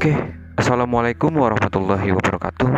[0.00, 0.16] Oke,
[0.56, 2.72] Assalamualaikum warahmatullahi wabarakatuh.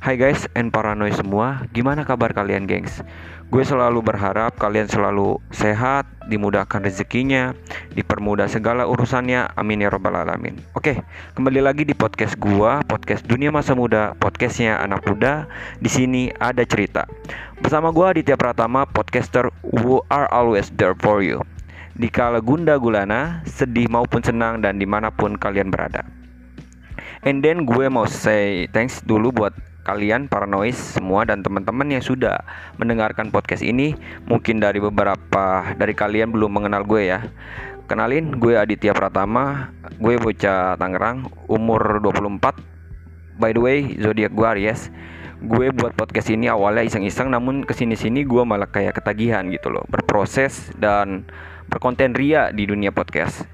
[0.00, 3.04] Hai guys and paranoid semua Gimana kabar kalian gengs?
[3.52, 7.52] Gue selalu berharap kalian selalu sehat Dimudahkan rezekinya
[7.92, 9.52] Dipermudah segala urusannya.
[9.60, 10.56] Amin ya robbal alamin.
[10.72, 11.04] Oke,
[11.36, 15.44] kembali lagi di podcast gue Podcast Dunia Masa Muda Podcastnya anak muda.
[15.84, 17.04] Di sini ada cerita.
[17.60, 19.52] Bersama gue Aditya Pratama Podcaster
[19.84, 21.44] who are always there for you.
[21.92, 26.23] Di kala gunda gulana, sedih maupun senang dan di mana pun kalian berada.
[27.24, 32.04] And then gue mau say thanks dulu buat kalian para noise semua dan teman-teman yang
[32.04, 32.40] sudah
[32.76, 33.96] mendengarkan podcast ini.
[34.28, 37.24] Mungkin dari beberapa dari kalian belum mengenal gue ya.
[37.84, 42.56] Kenalin, gue Aditya Pratama, gue bocah Tangerang, umur 24.
[43.36, 44.88] By the way, zodiak gue Aries.
[45.44, 49.84] Gue buat podcast ini awalnya iseng-iseng namun ke sini-sini gue malah kayak ketagihan gitu loh.
[49.92, 51.28] Berproses dan
[51.68, 53.53] berkonten ria di dunia podcast.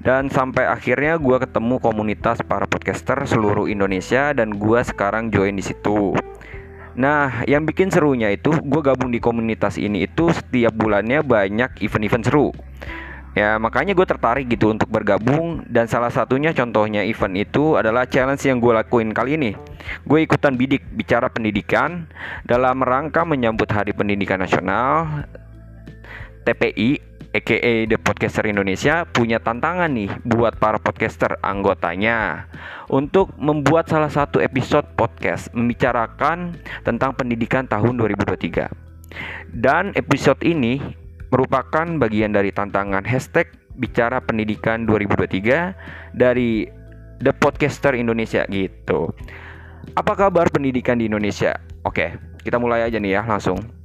[0.00, 5.64] Dan sampai akhirnya gue ketemu komunitas para podcaster seluruh Indonesia dan gue sekarang join di
[5.64, 6.16] situ.
[6.96, 12.24] Nah, yang bikin serunya itu gue gabung di komunitas ini itu setiap bulannya banyak event-event
[12.26, 12.48] seru.
[13.30, 18.42] Ya makanya gue tertarik gitu untuk bergabung dan salah satunya contohnya event itu adalah challenge
[18.42, 19.54] yang gue lakuin kali ini.
[20.02, 22.10] Gue ikutan bidik bicara pendidikan
[22.42, 25.30] dalam rangka menyambut Hari Pendidikan Nasional
[26.42, 32.50] TPI aka The Podcaster Indonesia punya tantangan nih buat para podcaster anggotanya
[32.90, 38.66] untuk membuat salah satu episode podcast membicarakan tentang pendidikan tahun 2023.
[39.54, 40.82] Dan episode ini
[41.30, 43.46] merupakan bagian dari tantangan hashtag
[43.78, 46.66] bicara pendidikan 2023 dari
[47.22, 49.14] The Podcaster Indonesia gitu.
[49.94, 51.54] Apa kabar pendidikan di Indonesia?
[51.86, 53.79] Oke, kita mulai aja nih ya langsung.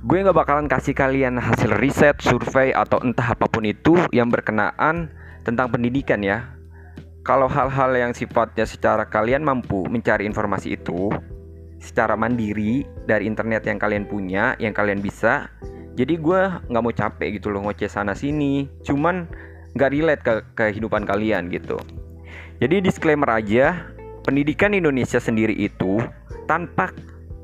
[0.00, 5.12] Gue gak bakalan kasih kalian hasil riset, survei, atau entah apa pun itu yang berkenaan
[5.44, 6.56] tentang pendidikan ya.
[7.20, 11.12] Kalau hal-hal yang sifatnya secara kalian mampu mencari informasi itu
[11.76, 15.52] secara mandiri dari internet yang kalian punya, yang kalian bisa.
[16.00, 18.72] Jadi gue gak mau capek gitu loh ngoceh sana sini.
[18.80, 19.28] Cuman
[19.76, 21.76] gak relate ke kehidupan kalian gitu.
[22.56, 23.92] Jadi disclaimer aja,
[24.24, 26.00] pendidikan Indonesia sendiri itu
[26.48, 26.88] tanpa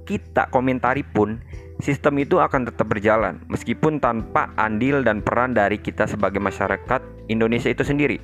[0.08, 1.36] kita komentari pun
[1.80, 7.68] sistem itu akan tetap berjalan meskipun tanpa andil dan peran dari kita sebagai masyarakat Indonesia
[7.68, 8.18] itu sendiri.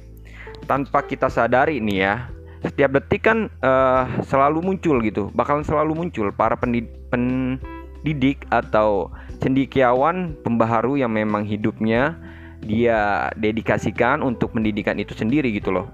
[0.64, 2.14] Tanpa kita sadari nih ya,
[2.62, 9.10] setiap detik kan uh, selalu muncul gitu, bakalan selalu muncul para pendidik atau
[9.42, 12.14] cendikiawan pembaharu yang memang hidupnya
[12.62, 15.90] dia dedikasikan untuk pendidikan itu sendiri gitu loh.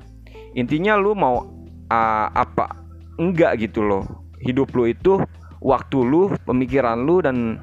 [0.52, 1.48] Intinya lu mau
[1.88, 2.76] uh, apa
[3.16, 4.04] enggak gitu loh.
[4.44, 5.18] Hidup lu itu
[5.62, 7.58] waktu lu, pemikiran lu dan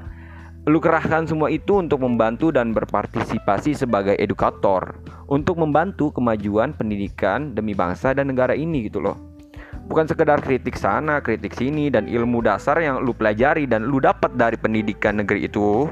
[0.66, 4.98] lu kerahkan semua itu untuk membantu dan berpartisipasi sebagai edukator
[5.30, 9.14] untuk membantu kemajuan pendidikan demi bangsa dan negara ini gitu loh.
[9.86, 14.34] Bukan sekedar kritik sana, kritik sini dan ilmu dasar yang lu pelajari dan lu dapat
[14.34, 15.86] dari pendidikan negeri itu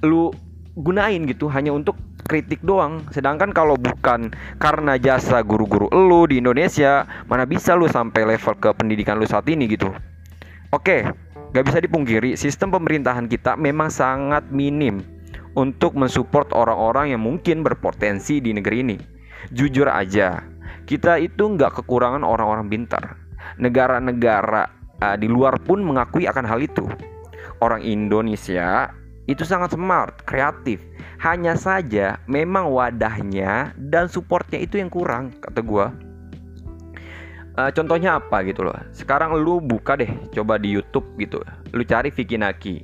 [0.00, 0.32] lu
[0.80, 1.92] gunain gitu hanya untuk
[2.24, 3.04] kritik doang.
[3.12, 8.72] Sedangkan kalau bukan karena jasa guru-guru lu di Indonesia, mana bisa lu sampai level ke
[8.72, 9.92] pendidikan lu saat ini gitu.
[10.72, 11.04] Oke,
[11.52, 15.04] gak bisa dipungkiri, sistem pemerintahan kita memang sangat minim
[15.52, 18.96] untuk mensupport orang-orang yang mungkin berpotensi di negeri ini.
[19.52, 20.40] Jujur aja,
[20.88, 23.20] kita itu nggak kekurangan orang-orang pintar.
[23.60, 24.72] Negara-negara
[25.04, 26.88] uh, di luar pun mengakui akan hal itu.
[27.60, 28.96] Orang Indonesia
[29.28, 30.80] itu sangat smart, kreatif.
[31.20, 36.11] Hanya saja memang wadahnya dan supportnya itu yang kurang, kata gue
[37.58, 38.76] uh, contohnya apa gitu loh.
[38.92, 41.40] Sekarang lu buka deh coba di YouTube gitu.
[41.72, 42.76] Lu cari Vicky Naki.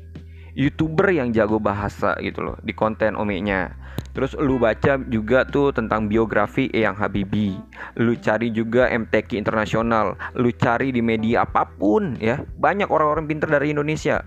[0.58, 3.78] Youtuber yang jago bahasa gitu loh di konten omiknya
[4.18, 7.54] terus lu baca juga tuh tentang biografi Eyang Habibi.
[8.02, 10.18] Lu cari juga MTQ internasional.
[10.34, 12.42] Lu cari di media apa pun ya.
[12.42, 14.18] Banyak orang-orang pinter dari Indonesia.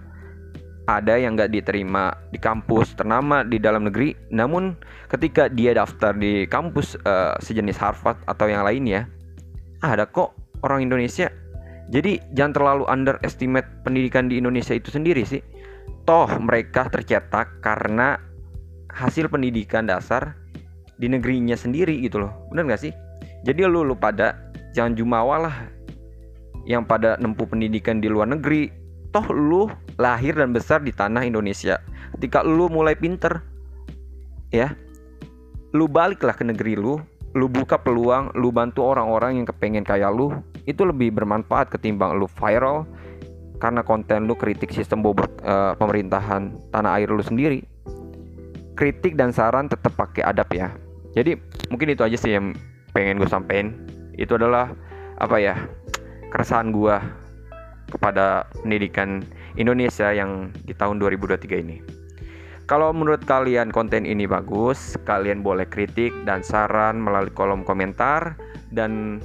[0.88, 4.16] Ada yang gak diterima di kampus ternama di dalam negeri.
[4.31, 4.79] Namun
[5.12, 9.11] ketika dia daftar di kampus uh, sejenis Harvard atau yang lainnya
[9.82, 11.30] ada kok orang Indonesia.
[11.92, 15.44] Jadi jangan terlalu underestimate pendidikan di Indonesia itu sendiri sih.
[16.08, 18.16] Toh mereka tercetak karena
[18.90, 20.40] hasil pendidikan dasar
[20.96, 22.32] di negerinya sendiri gitu loh.
[22.54, 22.94] Bener gak sih?
[23.44, 24.38] Jadi lu, lu pada
[24.72, 25.56] jangan jumawa lah
[26.64, 28.72] yang pada nempuh pendidikan di luar negeri.
[29.12, 29.68] Toh lu
[30.00, 31.82] lahir dan besar di tanah Indonesia.
[32.16, 33.44] Ketika lu mulai pinter
[34.52, 34.72] ya
[35.72, 37.00] lu baliklah ke negeri lu
[37.32, 40.36] lu buka peluang, lu bantu orang-orang yang kepengen kayak lu,
[40.68, 42.84] itu lebih bermanfaat ketimbang lu viral
[43.62, 47.64] karena konten lu kritik sistem bobot uh, pemerintahan tanah air lu sendiri.
[48.76, 50.74] Kritik dan saran tetap pakai adab ya.
[51.14, 51.38] Jadi
[51.70, 52.56] mungkin itu aja sih yang
[52.92, 53.78] pengen gue sampein.
[54.20, 54.70] itu adalah
[55.18, 55.56] apa ya
[56.30, 56.94] keresahan gue
[57.90, 59.24] kepada pendidikan
[59.56, 62.01] Indonesia yang di tahun 2023 ini.
[62.72, 68.40] Kalau menurut kalian konten ini bagus, kalian boleh kritik dan saran melalui kolom komentar.
[68.72, 69.20] Dan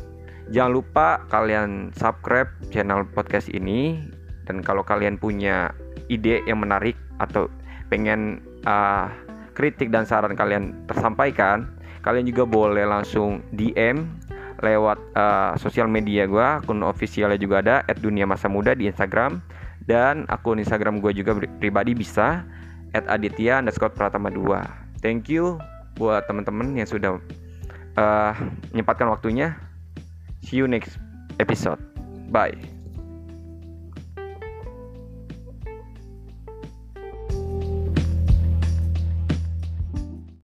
[0.51, 4.03] jangan lupa kalian subscribe channel podcast ini.
[4.51, 5.71] Dan kalau kalian punya
[6.11, 7.47] ide yang menarik atau
[7.87, 9.07] pengen uh,
[9.55, 11.71] kritik dan saran kalian tersampaikan,
[12.03, 14.11] kalian juga boleh langsung DM
[14.59, 19.39] lewat uh, sosial media gue, akun officialnya juga ada @dunia masa muda di Instagram.
[19.87, 22.43] Dan akun Instagram gue juga pribadi bisa
[22.95, 25.57] at aditya underscore pratama 2 thank you
[25.97, 27.17] buat teman-teman yang sudah
[27.97, 28.33] uh,
[28.71, 29.57] menyempatkan waktunya.
[30.45, 31.01] See you next
[31.41, 31.81] episode.
[32.31, 32.76] Bye